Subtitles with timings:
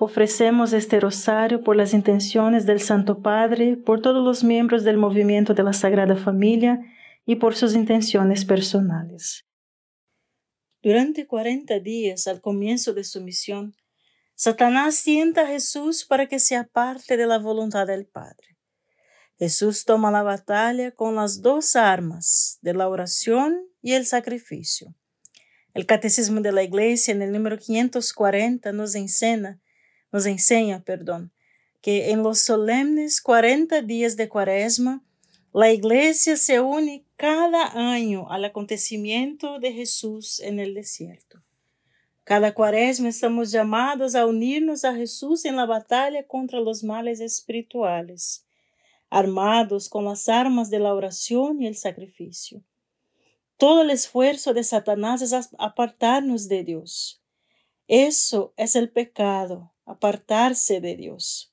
[0.00, 5.54] Ofrecemos este rosario por las intenciones del Santo Padre, por todos los miembros del movimiento
[5.54, 6.80] de la Sagrada Familia
[7.24, 9.46] y por sus intenciones personales.
[10.82, 13.74] Durante cuarenta días al comienzo de su misión,
[14.34, 18.58] Satanás sienta a Jesús para que se aparte de la voluntad del Padre.
[19.38, 24.94] Jesús toma la batalla con las dos armas de la oración y el sacrificio.
[25.72, 29.60] El Catecismo de la Iglesia en el número 540 nos enseña
[30.14, 31.32] nos enseña, perdón,
[31.80, 35.02] que en los solemnes 40 días de Cuaresma,
[35.52, 41.42] la Iglesia se une cada año al acontecimiento de Jesús en el desierto.
[42.22, 48.46] Cada cuaresma estamos llamados a unirnos a Jesús en la batalla contra los males espirituales,
[49.10, 52.62] armados con las armas de la oración y el sacrificio.
[53.56, 57.20] Todo el esfuerzo de Satanás es apartarnos de Dios.
[57.88, 61.52] Eso es el pecado, apartarse de Dios.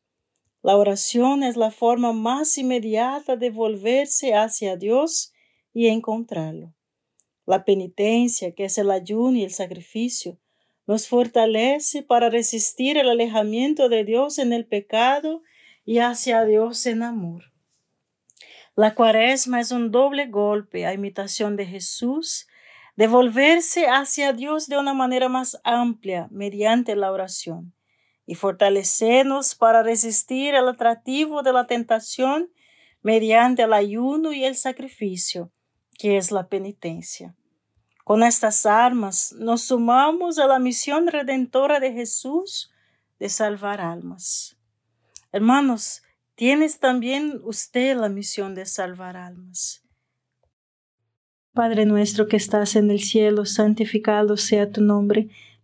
[0.63, 5.33] La oración es la forma más inmediata de volverse hacia Dios
[5.73, 6.73] y encontrarlo.
[7.45, 10.37] La penitencia, que es el ayuno y el sacrificio,
[10.85, 15.41] nos fortalece para resistir el alejamiento de Dios en el pecado
[15.83, 17.51] y hacia Dios en amor.
[18.75, 22.47] La cuaresma es un doble golpe a imitación de Jesús,
[22.95, 27.73] de volverse hacia Dios de una manera más amplia mediante la oración
[28.31, 32.49] y fortalecernos para resistir el atractivo de la tentación
[33.01, 35.51] mediante el ayuno y el sacrificio,
[35.99, 37.35] que es la penitencia.
[38.05, 42.71] Con estas armas nos sumamos a la misión redentora de Jesús
[43.19, 44.57] de salvar almas.
[45.33, 46.01] Hermanos,
[46.35, 49.83] tienes también usted la misión de salvar almas.
[51.51, 55.27] Padre nuestro que estás en el cielo, santificado sea tu nombre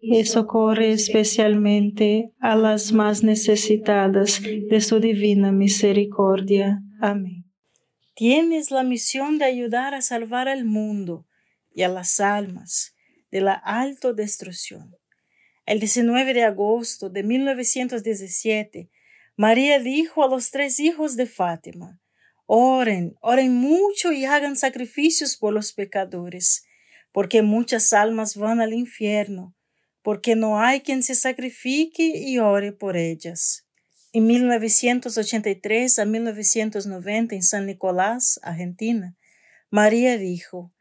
[0.00, 6.80] y socorre especialmente a las más necesitadas de su divina misericordia.
[7.00, 7.44] Amén.
[8.14, 11.26] Tienes la misión de ayudar a salvar al mundo
[11.72, 12.94] y a las almas
[13.30, 14.96] de la autodestrucción.
[15.66, 18.90] El 19 de agosto de 1917,
[19.36, 22.00] María dijo a los tres hijos de Fátima,
[22.46, 26.66] Oren, oren mucho y hagan sacrificios por los pecadores,
[27.12, 29.54] porque muchas almas van al infierno
[30.02, 33.66] porque no hay quien se sacrifique y ore por ellas.
[34.12, 39.16] En 1983 a 1990 en San Nicolás, Argentina,
[39.70, 40.72] María dijo,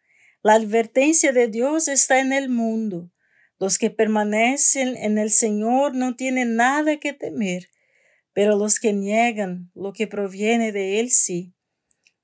[0.41, 3.11] La advertencia de Dios está en el mundo.
[3.59, 7.69] Los que permanecen en el Señor no tienen nada que temer,
[8.33, 11.53] pero los que niegan lo que proviene de Él sí.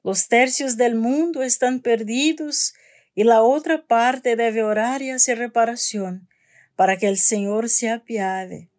[0.02, 2.74] Los tercios del mundo están perdidos
[3.14, 6.30] y la otra parte debe orar y hacer reparación
[6.76, 8.70] para que el Señor se apiade.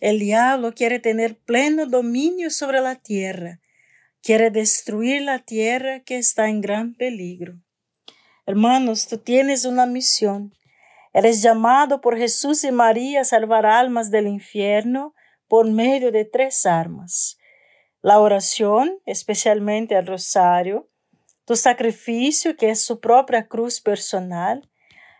[0.00, 3.60] El diablo quiere tener pleno dominio sobre la tierra,
[4.22, 7.54] quiere destruir la tierra que está en gran peligro.
[8.46, 10.54] Hermanos, tú tienes una misión.
[11.12, 15.14] Eres llamado por Jesús y María a salvar almas del infierno
[15.48, 17.38] por medio de tres armas.
[18.02, 20.90] La oración, especialmente el rosario,
[21.44, 24.68] tu sacrificio, que es su propia cruz personal,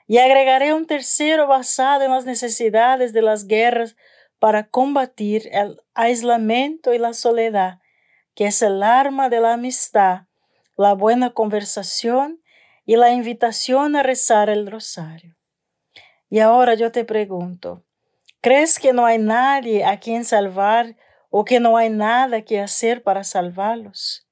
[0.07, 3.97] y agregaré un tercero basado en las necesidades de las guerras
[4.39, 7.81] para combatir el aislamiento y la soledad,
[8.35, 10.23] que es el arma de la amistad,
[10.77, 12.43] la buena conversación
[12.85, 15.37] y la invitación a rezar el rosario.
[16.29, 17.85] Y ahora yo te pregunto,
[18.41, 20.97] ¿crees que no hay nadie a quien salvar
[21.31, 24.29] o que no hay nada que hacer para salvarlos?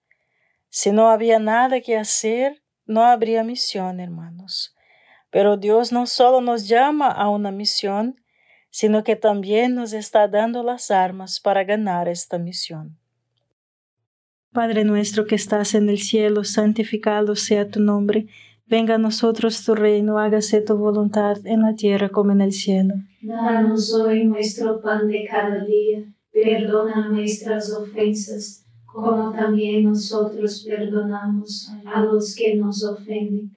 [0.69, 4.75] Si no había nada que hacer, no habría misión, hermanos.
[5.33, 8.21] Pero Dios no solo nos llama a una misión,
[8.71, 12.99] sino que también nos está dando las armas para ganar esta misión.
[14.53, 18.27] Padre nuestro que estás en el cielo, santificado sea tu nombre.
[18.67, 22.95] Venga a nosotros tu reino, hágase tu voluntad en la tierra como en el cielo.
[23.23, 32.03] Danos hoy nuestro pan de cada día, perdona nuestras ofensas, como también nosotros perdonamos a
[32.03, 33.57] los que nos ofenden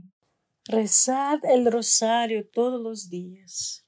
[0.71, 3.85] Rezad el rosario todos los días.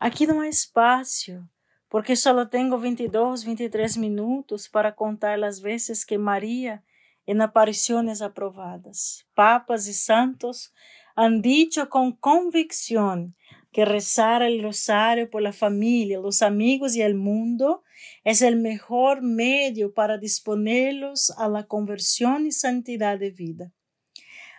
[0.00, 1.50] Aquí no hay espacio,
[1.90, 6.82] porque solo tengo 22, 23 minutos para contar las veces que María,
[7.26, 10.72] en apariciones aprobadas, papas y santos,
[11.14, 13.36] han dicho con convicción
[13.70, 17.82] que rezar el rosario por la familia, los amigos y el mundo
[18.24, 23.74] es el mejor medio para disponerlos a la conversión y santidad de vida.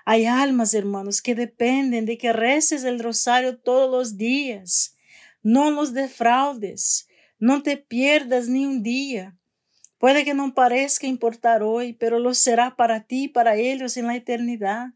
[0.06, 4.96] Hay almas, hermanos, que dependen de que reces el rosario todos los días.
[5.42, 7.08] No los defraudes,
[7.40, 9.36] no te pierdas ni un día.
[9.98, 14.06] Puede que no parezca importar hoy, pero lo será para ti y para ellos en
[14.06, 14.90] la eternidad.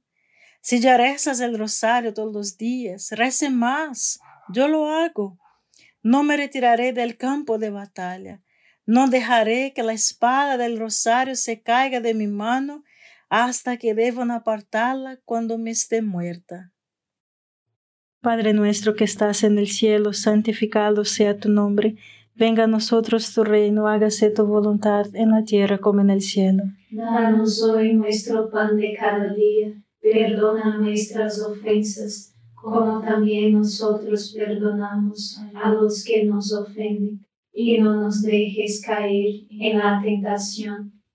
[0.61, 4.19] Si ya rezas el rosario todos los días, rece más.
[4.49, 5.39] Yo lo hago.
[6.03, 8.41] No me retiraré del campo de batalla.
[8.85, 12.83] No dejaré que la espada del rosario se caiga de mi mano
[13.29, 16.73] hasta que deban apartarla cuando me esté muerta.
[18.21, 21.95] Padre nuestro que estás en el cielo, santificado sea tu nombre.
[22.35, 26.63] Venga a nosotros tu reino, hágase tu voluntad en la tierra como en el cielo.
[26.91, 35.69] Danos hoy nuestro pan de cada día, perdona nuestras ofensas, como también nosotros perdonamos a
[35.69, 40.98] los que nos ofenden, y no nos dejes caer en la tentación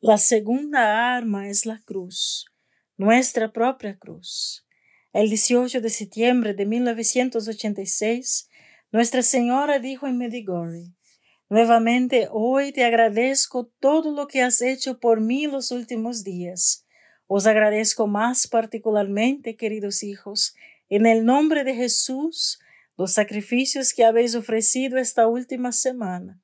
[0.00, 2.46] La segunda arma es la cruz,
[2.96, 4.64] nuestra propia cruz.
[5.12, 8.48] El 18 de septiembre de 1986,
[8.92, 10.94] Nuestra Señora dijo en Medigori,
[11.48, 16.86] Nuevamente hoy te agradezco todo lo que has hecho por mí los últimos días.
[17.26, 20.54] Os agradezco más particularmente, queridos hijos,
[20.88, 22.60] en el nombre de Jesús,
[22.96, 26.40] los sacrificios que habéis ofrecido esta última semana.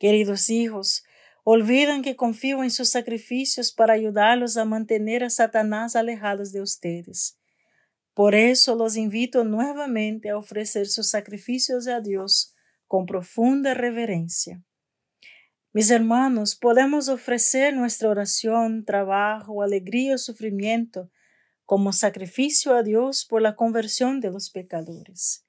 [0.00, 1.04] Queridos hijos,
[1.44, 7.38] olvidan que confío en sus sacrificios para ayudarlos a mantener a Satanás alejados de ustedes.
[8.14, 12.54] Por eso los invito nuevamente a ofrecer sus sacrificios a Dios
[12.86, 14.62] con profunda reverencia.
[15.72, 21.10] Mis hermanos, podemos ofrecer nuestra oración, trabajo, alegría o sufrimiento
[21.64, 25.46] como sacrificio a Dios por la conversión de los pecadores.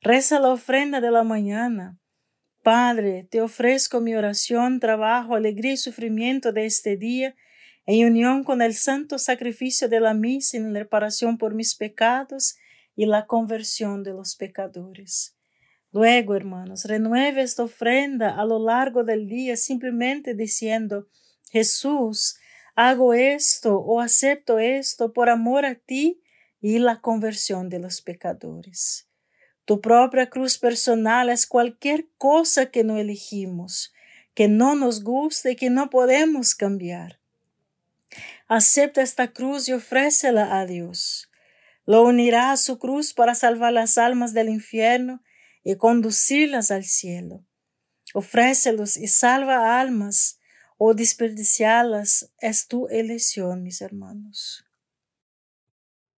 [0.00, 1.97] Reza la ofrenda de la mañana.
[2.68, 7.34] Padre, te ofrezco mi oración, trabajo, alegría y sufrimiento de este día
[7.86, 12.58] en unión con el santo sacrificio de la misa en reparación por mis pecados
[12.94, 15.34] y la conversión de los pecadores.
[15.92, 21.08] Luego, hermanos, renueve esta ofrenda a lo largo del día simplemente diciendo,
[21.50, 22.38] Jesús,
[22.74, 26.20] hago esto o acepto esto por amor a ti
[26.60, 29.07] y la conversión de los pecadores.
[29.68, 33.92] Tu propia cruz personal es cualquier cosa que no elegimos,
[34.32, 37.20] que no nos guste y que no podemos cambiar.
[38.46, 41.30] Acepta esta cruz y ofrécela a Dios.
[41.84, 45.22] Lo unirá a su cruz para salvar las almas del infierno
[45.62, 47.44] y conducirlas al cielo.
[48.14, 50.40] Ofrécelos y salva almas
[50.78, 54.64] o desperdiciarlas es tu elección, mis hermanos.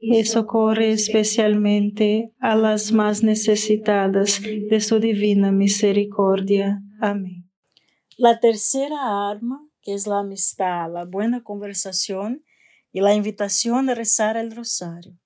[0.00, 6.80] y socorre especialmente a las más necesitadas de su divina misericordia.
[7.00, 7.50] Amén.
[8.16, 12.44] La tercera arma que es la amistad, la buena conversación
[12.92, 15.16] y la invitación a rezar el rosario.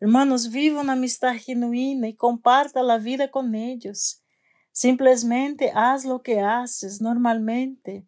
[0.00, 4.22] Hermanos, viva una amistad genuina y comparta la vida con ellos.
[4.72, 8.06] Simplemente haz lo que haces normalmente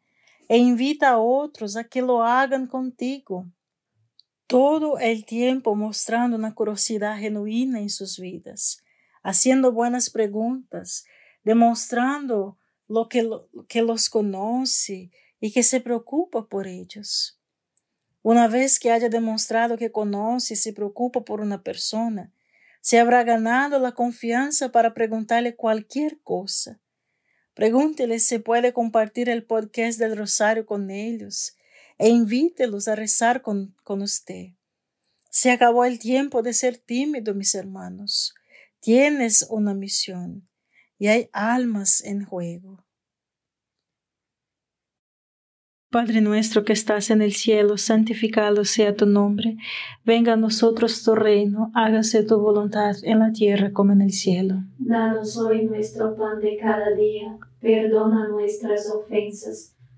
[0.48, 3.46] e invita a otros a que lo hagan contigo.
[4.52, 8.84] Todo el tiempo mostrando una curiosidad genuina en sus vidas,
[9.22, 11.06] haciendo buenas preguntas,
[11.42, 13.26] demostrando lo que,
[13.66, 15.10] que los conoce
[15.40, 17.40] y que se preocupa por ellos.
[18.20, 22.30] Una vez que haya demostrado que conoce y se preocupa por una persona,
[22.82, 26.78] se habrá ganado la confianza para preguntarle cualquier cosa.
[27.54, 31.56] Pregúntele si puede compartir el podcast del Rosario con ellos
[32.02, 34.48] e invítelos a rezar con, con usted.
[35.30, 38.34] Se acabó el tiempo de ser tímido, mis hermanos.
[38.80, 40.48] Tienes una misión
[40.98, 42.84] y hay almas en juego.
[45.92, 49.56] Padre nuestro que estás en el cielo, santificado sea tu nombre.
[50.04, 54.56] Venga a nosotros tu reino, hágase tu voluntad en la tierra como en el cielo.
[54.78, 59.76] Danos hoy nuestro pan de cada día, perdona nuestras ofensas,